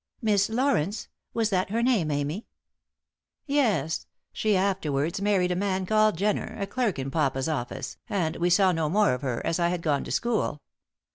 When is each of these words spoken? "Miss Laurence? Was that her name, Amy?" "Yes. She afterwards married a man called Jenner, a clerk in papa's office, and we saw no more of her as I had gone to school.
"Miss 0.19 0.49
Laurence? 0.49 1.09
Was 1.31 1.51
that 1.51 1.69
her 1.69 1.83
name, 1.83 2.09
Amy?" 2.09 2.47
"Yes. 3.45 4.07
She 4.33 4.57
afterwards 4.57 5.21
married 5.21 5.51
a 5.51 5.55
man 5.55 5.85
called 5.85 6.17
Jenner, 6.17 6.57
a 6.59 6.65
clerk 6.65 6.97
in 6.97 7.11
papa's 7.11 7.47
office, 7.47 7.97
and 8.09 8.35
we 8.37 8.49
saw 8.49 8.71
no 8.71 8.89
more 8.89 9.13
of 9.13 9.21
her 9.21 9.45
as 9.45 9.59
I 9.59 9.67
had 9.69 9.83
gone 9.83 10.03
to 10.05 10.11
school. 10.11 10.59